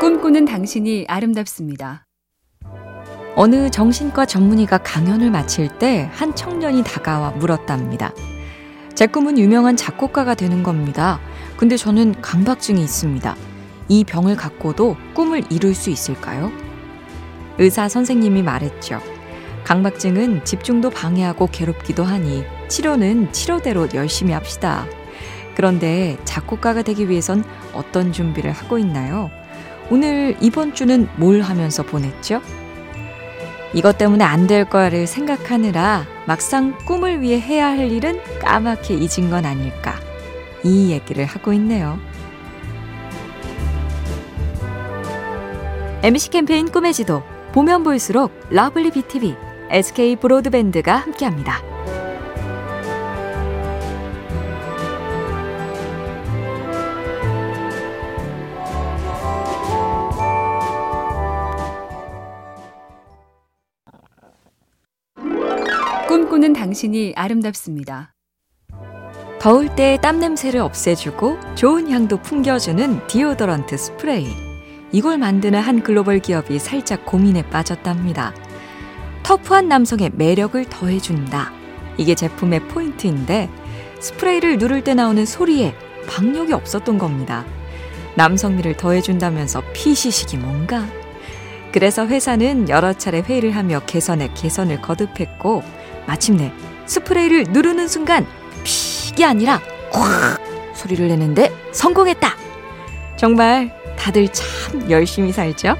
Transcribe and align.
꿈꾸는 0.00 0.44
당신이 0.44 1.06
아름답습니다. 1.08 2.04
어느 3.34 3.70
정신과 3.70 4.26
전문의가 4.26 4.78
강연을 4.78 5.30
마칠 5.30 5.78
때 5.78 6.08
한 6.12 6.34
청년이 6.34 6.82
다가와 6.84 7.30
물었답니다. 7.32 8.12
제 8.94 9.06
꿈은 9.06 9.38
유명한 9.38 9.76
작곡가가 9.76 10.34
되는 10.34 10.62
겁니다. 10.62 11.20
근데 11.56 11.76
저는 11.76 12.20
강박증이 12.20 12.80
있습니다. 12.82 13.36
이 13.88 14.04
병을 14.04 14.36
갖고도 14.36 14.96
꿈을 15.14 15.42
이룰 15.50 15.74
수 15.74 15.90
있을까요? 15.90 16.50
의사 17.58 17.88
선생님이 17.88 18.42
말했죠. 18.42 19.00
강박증은 19.64 20.44
집중도 20.44 20.90
방해하고 20.90 21.48
괴롭기도 21.52 22.04
하니 22.04 22.44
치료는 22.68 23.32
치료대로 23.32 23.88
열심히 23.94 24.32
합시다. 24.32 24.86
그런데 25.54 26.16
작곡가가 26.24 26.82
되기 26.82 27.08
위해선 27.08 27.44
어떤 27.74 28.12
준비를 28.12 28.52
하고 28.52 28.78
있나요? 28.78 29.30
오늘 29.90 30.36
이번 30.40 30.74
주는 30.74 31.08
뭘 31.16 31.40
하면서 31.40 31.82
보냈죠? 31.82 32.40
이것 33.74 33.98
때문에 33.98 34.24
안 34.24 34.46
될 34.46 34.64
거를 34.64 35.06
생각하느라 35.06 36.06
막상 36.26 36.76
꿈을 36.86 37.20
위해 37.20 37.38
해야 37.38 37.68
할 37.68 37.90
일은 37.90 38.20
까맣게 38.40 38.94
잊은 38.94 39.30
건 39.30 39.44
아닐까. 39.44 39.94
이 40.64 40.90
얘기를 40.90 41.24
하고 41.24 41.52
있네요. 41.54 41.98
MBC 46.02 46.30
캠페인 46.30 46.70
꿈의 46.70 46.92
지도 46.94 47.22
보면 47.52 47.82
볼수록 47.82 48.32
러블리 48.50 48.90
BTV, 48.92 49.34
SK 49.70 50.16
브로드밴드가 50.16 50.96
함께합니다. 50.96 51.77
당신이 66.68 67.14
아름답습니다. 67.16 68.12
더울 69.40 69.74
때 69.74 69.96
땀 70.02 70.20
냄새를 70.20 70.60
없애주고 70.60 71.38
좋은 71.54 71.90
향도 71.90 72.20
풍겨주는 72.20 73.06
디오더런트 73.06 73.78
스프레이. 73.78 74.28
이걸 74.92 75.16
만드는 75.16 75.58
한 75.60 75.82
글로벌 75.82 76.18
기업이 76.18 76.58
살짝 76.58 77.06
고민에 77.06 77.48
빠졌답니다. 77.48 78.34
터프한 79.22 79.68
남성의 79.68 80.10
매력을 80.16 80.62
더해준다. 80.66 81.52
이게 81.96 82.14
제품의 82.14 82.68
포인트인데 82.68 83.48
스프레이를 84.00 84.58
누를 84.58 84.84
때 84.84 84.92
나오는 84.92 85.24
소리에 85.24 85.74
박력이 86.06 86.52
없었던 86.52 86.98
겁니다. 86.98 87.46
남성미를 88.16 88.76
더해준다면서 88.76 89.62
피시식이 89.72 90.36
뭔가? 90.36 90.86
그래서 91.72 92.06
회사는 92.06 92.68
여러 92.68 92.92
차례 92.92 93.20
회의를 93.20 93.56
하며 93.56 93.80
개선에 93.86 94.30
개선을 94.34 94.82
거듭했고 94.82 95.62
마침내 96.08 96.52
스프레이를 96.86 97.44
누르는 97.50 97.86
순간 97.86 98.26
픽이 98.64 99.24
아니라 99.24 99.60
콱 99.92 100.38
소리를 100.74 101.06
내는데 101.06 101.52
성공했다. 101.72 102.34
정말 103.16 103.70
다들 103.98 104.28
참 104.32 104.90
열심히 104.90 105.32
살죠? 105.32 105.76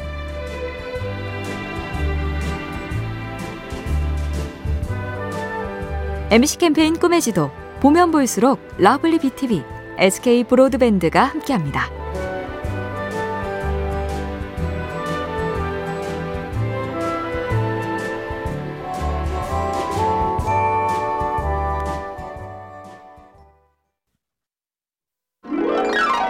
MBC 6.31 6.59
캠페인 6.59 6.99
꿈의 6.99 7.23
지도 7.23 7.51
보면 7.81 8.11
볼수록 8.11 8.61
러블리 8.77 9.19
BTV, 9.21 9.65
SK 9.97 10.45
브로드밴드가 10.45 11.25
함께합니다. 11.25 11.98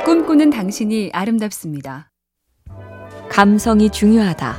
꿈꾸는 0.09 0.49
당신이 0.49 1.11
아름답습니다. 1.13 2.11
감성이 3.29 3.91
중요하다. 3.91 4.57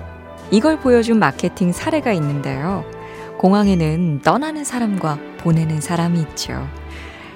이걸 0.52 0.80
보여준 0.80 1.18
마케팅 1.18 1.72
사례가 1.72 2.14
있는데요. 2.14 2.86
공항에는 3.40 4.22
떠나는 4.22 4.64
사람과 4.64 5.18
보내는 5.40 5.82
사람이 5.82 6.22
있죠. 6.22 6.68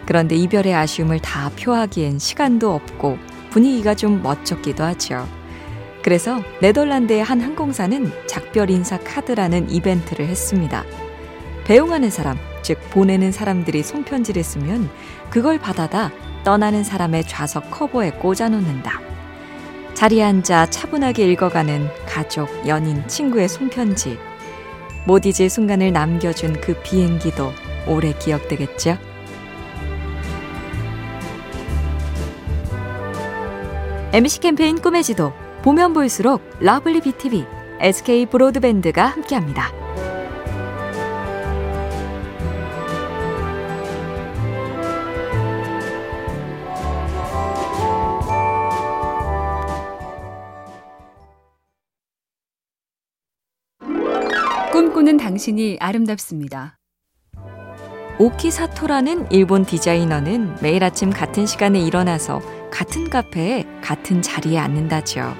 그런데 0.06 0.35
이별의 0.35 0.75
아쉬움을 0.75 1.22
다 1.22 1.50
표하기엔 1.59 2.19
시간도 2.19 2.75
없고 2.75 3.18
분위기가 3.50 3.96
좀 3.96 4.22
멋쩍기도 4.22 4.84
하죠. 4.84 5.28
그래서 6.03 6.40
네덜란드의 6.62 7.24
한 7.24 7.41
항공사는 7.41 8.12
작별 8.28 8.69
인사 8.69 9.00
카드라는 9.00 9.72
이벤트를 9.72 10.28
했습니다. 10.28 10.84
배웅하는 11.63 12.12
사람, 12.12 12.38
즉 12.63 12.79
보내는 12.90 13.31
사람들이 13.31 13.84
손편지를 13.84 14.44
쓰면 14.44 14.90
그걸 15.29 15.59
받아다 15.59 16.12
떠나는 16.44 16.84
사람의 16.84 17.25
좌석 17.25 17.69
커버에 17.69 18.12
꽂아놓는다. 18.12 19.00
자리에 19.94 20.24
앉아 20.24 20.68
차분하게 20.68 21.31
읽어가는 21.31 21.88
가족, 22.07 22.50
연인, 22.68 23.07
친구의 23.07 23.47
손편지. 23.47 24.18
못 25.06 25.25
잊을 25.25 25.50
순간을 25.50 25.94
남겨준 25.94 26.59
그 26.62 26.74
비행기도 26.81 27.51
오래 27.88 28.13
기억되겠죠? 28.13 28.97
MC 34.13 34.40
캠페인 34.41 34.80
꿈의 34.80 35.03
지도 35.03 35.34
보면 35.63 35.94
볼수록 35.94 36.41
lovely 36.59 37.02
BTV, 37.01 37.45
SK 37.80 38.28
브로드밴드가 38.28 39.06
함께합니다. 39.06 39.83
당신이 55.24 55.78
아름답습니다. 55.80 56.78
오키사토라는 58.20 59.32
일본 59.32 59.64
디자이너는 59.64 60.58
매일 60.62 60.84
아침 60.84 61.12
같은 61.12 61.46
시간에 61.46 61.80
일어나서 61.80 62.42
같은 62.70 63.10
카페에 63.10 63.66
같은 63.82 64.22
자리에 64.22 64.58
앉는다죠. 64.60 65.34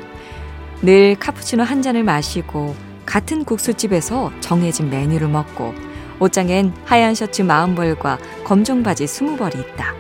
늘 0.84 1.18
카푸치노 1.20 1.64
한 1.64 1.82
잔을 1.82 2.06
마시고 2.06 2.74
같은 3.06 3.44
국수집에서 3.44 4.32
정해진 4.40 4.90
메뉴를 4.90 5.28
먹고 5.28 5.74
옷장엔 6.22 6.74
하얀 6.86 7.14
셔츠 7.14 7.44
40벌과 7.44 8.20
검정 8.46 8.84
바지 8.84 9.04
20벌이 9.04 9.60
있다. 9.60 9.94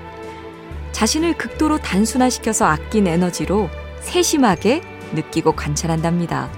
자신을 0.94 1.38
극도로 1.38 1.80
단순화시켜서 1.80 2.68
아낀 2.68 3.06
에너지로 3.06 3.68
세심하게 4.00 4.82
느끼고 5.14 5.52
관찰한답니다. 5.58 6.50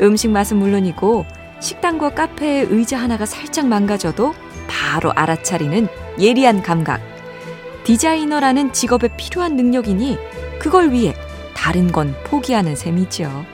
음식 0.00 0.30
맛은 0.30 0.56
물론이고 0.56 1.37
식당과 1.60 2.10
카페의 2.10 2.68
의자 2.70 2.98
하나가 2.98 3.26
살짝 3.26 3.66
망가져도 3.66 4.34
바로 4.68 5.12
알아차리는 5.12 5.88
예리한 6.20 6.62
감각. 6.62 7.00
디자이너라는 7.84 8.72
직업에 8.72 9.08
필요한 9.16 9.56
능력이니 9.56 10.18
그걸 10.58 10.92
위해 10.92 11.14
다른 11.54 11.90
건 11.90 12.14
포기하는 12.24 12.76
셈이죠. 12.76 13.44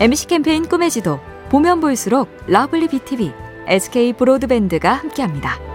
MC 0.00 0.26
캠페인 0.26 0.68
꿈의 0.68 0.90
지도 0.90 1.20
보면 1.48 1.80
볼수록 1.80 2.28
lovely 2.46 2.88
BTV, 2.88 3.32
SK 3.66 4.12
브로드밴드가 4.12 4.92
함께합니다. 4.92 5.67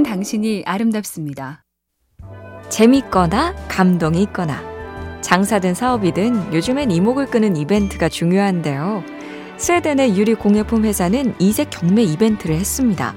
꿈꾸는 0.00 0.02
당신이 0.02 0.62
아름답습니다. 0.66 1.64
재밌거나 2.68 3.54
감동이 3.68 4.22
있거나 4.24 4.62
장사든 5.20 5.74
사업이든 5.74 6.52
요즘엔 6.52 6.90
이목을 6.90 7.26
끄는 7.26 7.56
이벤트가 7.56 8.08
중요한데요. 8.08 9.04
스웨덴의 9.56 10.16
유리 10.18 10.34
공예품 10.34 10.84
회사는 10.84 11.34
이색 11.38 11.70
경매 11.70 12.02
이벤트를 12.02 12.56
했습니다. 12.56 13.14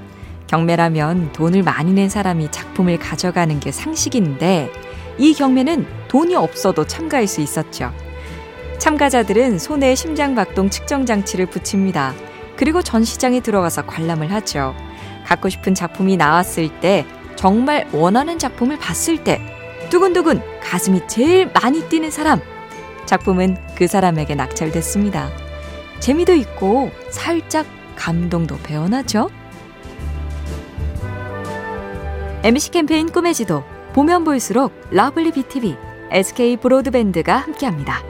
경매라면 0.47 1.31
돈을 1.31 1.63
많이 1.63 1.93
낸 1.93 2.09
사람이 2.09 2.51
작품을 2.51 2.99
가져가는 2.99 3.59
게 3.59 3.71
상식인데 3.71 4.71
이 5.17 5.33
경매는 5.33 5.85
돈이 6.09 6.35
없어도 6.35 6.85
참가할 6.85 7.27
수 7.27 7.41
있었죠. 7.41 7.91
참가자들은 8.77 9.59
손에 9.59 9.95
심장박동 9.95 10.69
측정 10.69 11.05
장치를 11.05 11.47
붙입니다. 11.47 12.13
그리고 12.57 12.81
전시장에 12.81 13.39
들어가서 13.39 13.85
관람을 13.85 14.31
하죠. 14.31 14.75
갖고 15.25 15.49
싶은 15.49 15.73
작품이 15.73 16.17
나왔을 16.17 16.69
때 16.79 17.05
정말 17.35 17.87
원하는 17.91 18.39
작품을 18.39 18.77
봤을 18.77 19.23
때 19.23 19.41
두근두근 19.89 20.41
가슴이 20.61 21.01
제일 21.07 21.51
많이 21.53 21.87
뛰는 21.89 22.09
사람. 22.09 22.39
작품은 23.05 23.57
그 23.75 23.87
사람에게 23.87 24.35
낙찰됐습니다. 24.35 25.29
재미도 25.99 26.33
있고 26.33 26.91
살짝 27.09 27.65
감동도 27.95 28.57
배어나죠? 28.63 29.29
MC 32.43 32.71
캠페인 32.71 33.11
꿈의 33.11 33.33
지도 33.33 33.63
보면 33.93 34.23
볼수록 34.23 34.73
lovely 34.91 35.31
BTV, 35.31 35.77
SK 36.11 36.57
브로드밴드가 36.57 37.37
함께합니다. 37.37 38.01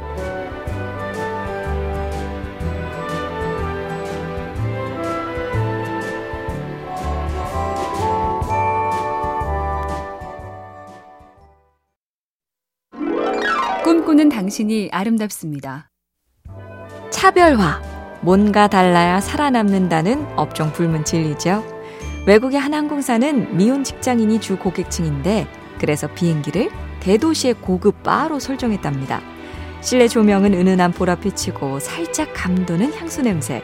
꿈꾸는 13.83 14.29
당신이 14.29 14.89
아름답습니다. 14.93 15.89
차별화. 17.09 17.81
뭔가 18.21 18.69
달라야 18.69 19.19
살아남는다는 19.19 20.25
업종 20.37 20.71
불문 20.71 21.03
진리죠. 21.03 21.65
외국의 22.25 22.61
한 22.61 22.73
항공사는 22.73 23.57
미혼 23.57 23.83
직장인이 23.83 24.39
주 24.39 24.57
고객층인데 24.57 25.47
그래서 25.79 26.07
비행기를 26.07 26.69
대도시의 27.01 27.55
고급 27.55 28.03
바로 28.03 28.39
설정했답니다. 28.39 29.19
실내 29.81 30.07
조명은 30.07 30.53
은은한 30.53 30.93
보랏빛이고 30.93 31.81
살짝 31.81 32.31
감도는 32.33 32.93
향수 32.93 33.21
냄새 33.21 33.61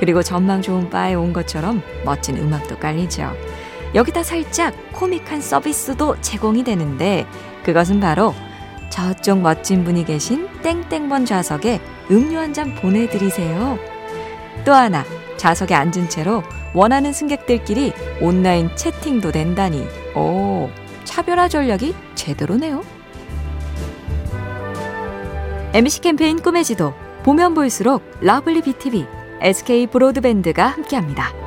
그리고 0.00 0.24
전망 0.24 0.62
좋은 0.62 0.90
바에 0.90 1.14
온 1.14 1.32
것처럼 1.32 1.80
멋진 2.04 2.36
음악도 2.38 2.76
깔리죠. 2.76 3.32
여기다 3.94 4.24
살짝 4.24 4.74
코믹한 4.94 5.40
서비스도 5.40 6.20
제공이 6.20 6.64
되는데 6.64 7.24
그것은 7.62 8.00
바로 8.00 8.34
저쪽 9.00 9.40
멋진 9.40 9.82
분이 9.82 10.04
계신 10.04 10.46
땡땡번 10.62 11.24
좌석에 11.24 11.80
음료 12.10 12.38
한 12.38 12.52
잔 12.52 12.74
보내드리세요. 12.74 13.78
또 14.64 14.74
하나, 14.74 15.04
좌석에 15.38 15.74
앉은 15.74 16.10
채로 16.10 16.42
원하는 16.74 17.12
승객들끼리 17.12 17.94
온라인 18.20 18.68
채팅도 18.76 19.32
된다니. 19.32 19.86
오, 20.14 20.68
차별화 21.04 21.48
전략이 21.48 21.94
제대로네요. 22.14 22.82
MC 25.72 26.00
캠페인 26.02 26.42
꿈의 26.42 26.64
지도, 26.64 26.92
보면 27.22 27.54
볼수록 27.54 28.02
lovely 28.20 28.60
BTV, 28.62 29.06
SK 29.40 29.86
브로드밴드가 29.86 30.66
함께합니다. 30.66 31.39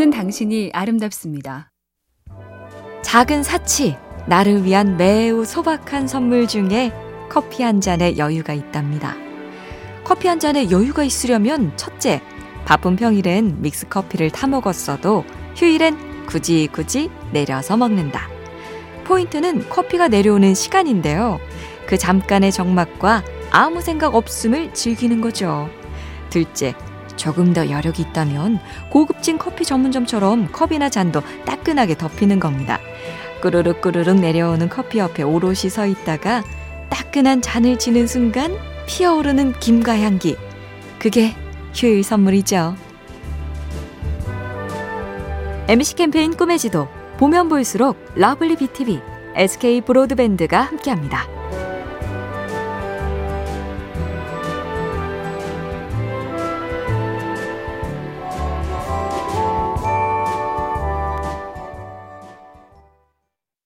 꿈꾸는 0.00 0.10
당신이 0.10 0.70
아름답습니다. 0.72 1.70
작은 3.02 3.42
사치, 3.42 3.98
나를 4.26 4.64
위한 4.64 4.96
매우 4.96 5.44
소박한 5.44 6.08
선물 6.08 6.48
중에 6.48 6.90
커피 7.28 7.62
한 7.62 7.82
잔에 7.82 8.16
여유가 8.16 8.54
있답니다. 8.54 9.14
커피 10.02 10.26
한 10.26 10.40
잔에 10.40 10.70
여유가 10.70 11.04
있으려면 11.04 11.76
첫째, 11.76 12.22
바쁜 12.64 12.96
평일엔 12.96 13.60
믹스 13.60 13.88
커피를 13.88 14.30
타 14.30 14.46
먹었어도 14.46 15.24
휴일엔 15.56 16.24
굳이 16.24 16.66
굳이 16.72 17.10
내려서 17.30 17.76
먹는다. 17.76 18.26
포인트는 19.04 19.68
커피가 19.68 20.08
내려오는 20.08 20.54
시간인데요. 20.54 21.38
그 21.86 21.98
잠깐의 21.98 22.52
정막과 22.52 23.22
아무 23.50 23.82
생각 23.82 24.14
없음을 24.14 24.72
즐기는 24.72 25.20
거죠. 25.20 25.68
둘째, 26.30 26.74
조금 27.20 27.52
더 27.52 27.68
여력이 27.68 28.00
있다면 28.00 28.58
고급진 28.88 29.36
커피 29.36 29.66
전문점처럼 29.66 30.52
컵이나 30.52 30.88
잔도 30.88 31.20
따끈하게 31.44 31.98
덥히는 31.98 32.40
겁니다. 32.40 32.80
꾸르륵 33.42 33.82
꾸르륵 33.82 34.20
내려오는 34.20 34.70
커피 34.70 35.00
옆에 35.00 35.22
오롯이 35.22 35.68
서 35.68 35.86
있다가 35.86 36.42
따끈한 36.88 37.42
잔을 37.42 37.78
쥐는 37.78 38.06
순간 38.06 38.56
피어오르는 38.86 39.52
김과 39.60 39.98
향기. 39.98 40.36
그게 40.98 41.34
휴일 41.74 42.02
선물이죠. 42.02 42.74
MC 45.68 45.96
캠페인 45.96 46.34
꿈의 46.34 46.58
지도 46.58 46.88
보면 47.18 47.50
볼수록 47.50 47.98
lovely 48.14 48.56
BTV, 48.56 48.98
SK 49.36 49.82
브로드밴드가 49.82 50.62
함께합니다. 50.62 51.39